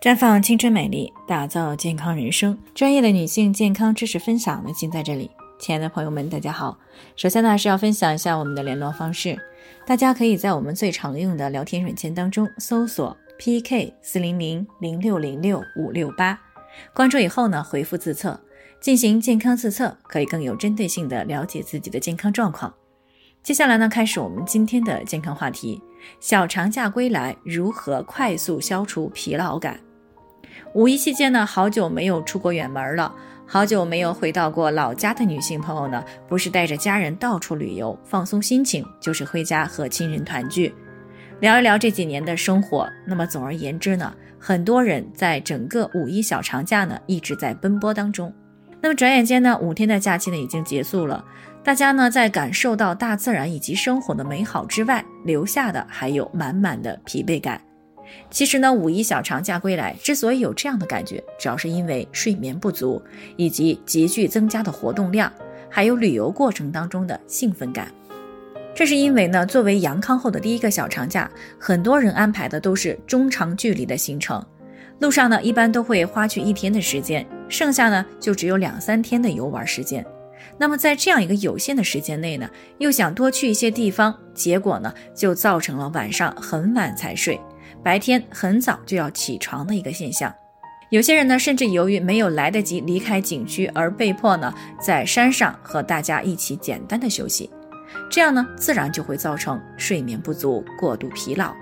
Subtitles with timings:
[0.00, 2.56] 绽放青春美丽，打造健康人生。
[2.72, 5.28] 专业的女性健康知识分享呢，尽在这里。
[5.58, 6.78] 亲爱的朋友们，大家好。
[7.16, 9.36] 首先呢，是要分享一下我们的联络方式，
[9.84, 16.38] 大家可以在我们最常用的聊天软件当中搜索 PK 四零零零六零六五六八，
[16.94, 18.40] 关注以后呢，回复自测
[18.80, 22.72] 进行健康自测，可以更有针对性的了解自己的健康状况。
[23.42, 25.82] 接下来呢，开始我们今天的健康话题：
[26.20, 29.80] 小长假归来，如何快速消除疲劳感？
[30.74, 33.12] 五一期间呢，好久没有出过远门了，
[33.46, 40.72] 好久没有回到过老家的女性朋友呢，不是带着家人到处旅游放松心情，就是回家和亲人团聚，
[41.40, 42.88] 聊一聊这几年的生活。
[43.06, 48.32] 那么总而言之呢，很多人在整个五一小长假呢，一直在奔波当中。
[48.80, 51.24] 那么转眼间呢，五天的假期呢已经结束了，
[51.64, 57.60] 大家呢在感受到大自然以及生活的美好之外，留下的还有满满的疲惫感。
[58.30, 63.02] 其实呢，五一小长假归来之所以有这样的感觉，主要是因为睡眠不足，
[63.36, 65.32] 以及急剧增加的活动量，
[65.70, 67.92] 还有旅游过程当中的兴奋感。
[68.74, 71.28] 这是因为呢，作为阳康后的第一个小长假，
[71.58, 74.44] 很多人安排的都是中长距离的行程，
[75.00, 80.04] 路上呢一般都会花去一天的时间，剩下呢就只有两三天的游玩时间。
[80.56, 87.40] 那么在这样一个有限的时间内呢，又想多去一些地方，结果呢就造成了晚上很晚才睡。
[87.82, 90.34] 白天很早就要起床的一个现象，
[90.90, 97.48] 有些人呢，甚至由于没有来得及离开景区，而被迫呢在山上和大家一起简单的休息，
[98.10, 101.54] 这样呢，自然就会造成睡眠不足、过度疲劳。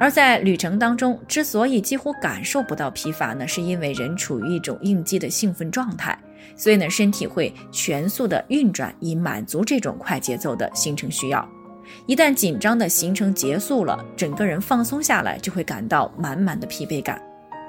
[0.00, 6.18] 而在旅程当中，之所以几乎感受不到疲乏呢，是因为人处于一种应激的兴奋状态，
[6.56, 11.48] 所以呢，身体会全速的运转，以满足这种快节奏的行程需要。
[12.06, 17.20] 一旦紧张的行程结束了，整个人放松下来，就会感到满满的疲惫感。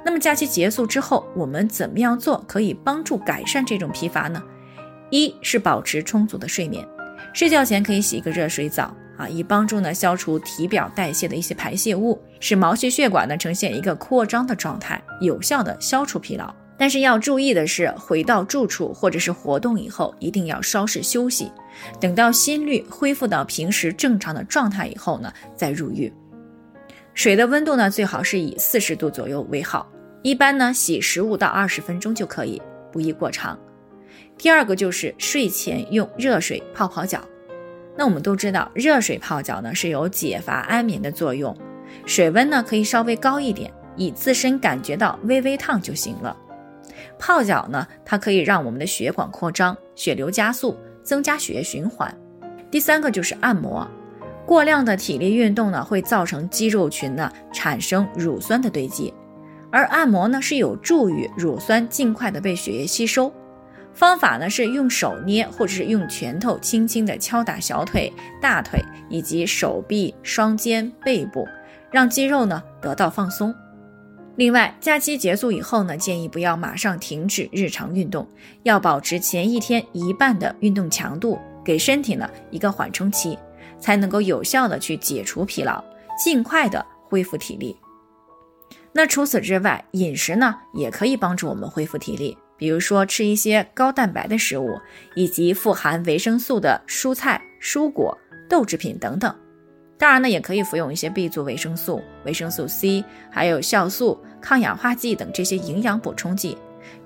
[0.03, 4.41] 那么假期结束之后，我们怎么样做可以帮助改善这种疲乏呢？
[5.09, 6.87] 一是保持充足的睡眠，
[7.33, 16.53] 睡觉前可以洗一个热水澡啊，以帮助呢消除体表代谢的一些排泄物，使毛细血管呢呈现一个扩张的状态，有效的消除疲劳。
[16.77, 21.51] 但是要注意的是，回到住处或者是活动以后，一定要稍事休息。
[21.99, 26.11] 等到心率恢复到平时正常的状态以后呢，再入浴。
[27.13, 29.89] 水的温度呢，最好是以四十度左右为好。
[30.21, 32.61] 一般呢，洗十五到二十分钟就可以，
[32.91, 33.57] 不宜过长。
[34.37, 37.21] 第二个就是睡前用热水泡泡脚。
[37.95, 41.55] 那我们都知道，热水泡脚呢是有解乏安眠的作用，
[42.05, 46.35] 水温呢可以稍微高一点，以自身感觉到微微烫就行了。
[47.17, 50.77] 泡脚呢，它可以让我们的血管扩张，血流加速。
[51.05, 52.11] 增加血液循环。
[52.71, 53.87] 第三个就是按摩，
[54.43, 59.13] 过量的体力运动呢，会造成肌肉群呢产生乳酸的堆积，
[59.71, 63.31] 而按摩呢是有助于乳酸尽快的被血液吸收。
[63.93, 68.11] 方法呢是用手捏或者是用拳头轻轻的敲打小腿、
[68.41, 71.47] 大腿以及手臂、双肩、背部，
[71.91, 73.53] 让肌肉呢得到放松。
[74.37, 78.27] 另外，假期结束以后呢，建议不要马上停止日常运动，
[78.63, 83.39] 要保持前一天一半的运动强度，给身体呢一个缓冲期，
[83.79, 85.81] 才能够有效的去解除疲劳，
[86.21, 87.77] 尽快的恢复体力。
[88.91, 94.77] 那除此之外，饮食呢也可以帮助我们恢复体力，比如说吃一些高蛋白的食物，
[95.15, 98.17] 以及富含维生素的蔬菜、蔬果、
[98.49, 99.33] 豆制品等等。
[99.97, 106.57] 当然呢，也可以服用一些 B 族维生素、维生素 C，还有酵素、抗氧化剂等这些营养补充剂。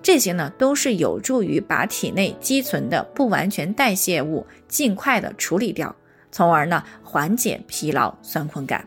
[0.02, 5.96] 这些呢，都是有助于把体内积存的不完全代谢物尽快的处理掉，
[6.32, 8.86] 从而呢缓解疲劳酸困感。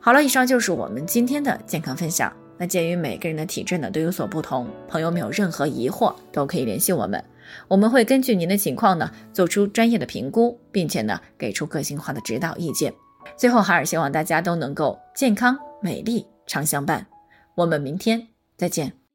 [0.00, 2.32] 好了，以上就是我们今天的健康分享。
[2.58, 7.22] 那鉴于每个人的体质呢都有所不同，朋友们有任何疑惑都可以联系我们，
[7.68, 12.92] 我们会根据您的情况呢做出专业的评估，并且呢给出个性化的指导意见。
[13.36, 17.06] 最后，海尔希望大家都能够健康美丽常相伴。
[17.54, 19.05] 我们明天再见。